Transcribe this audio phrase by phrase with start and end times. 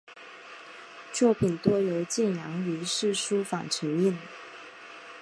[1.13, 4.17] 作品多由建阳余氏书坊承印。